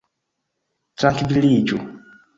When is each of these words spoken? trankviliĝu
trankviliĝu 1.03 1.81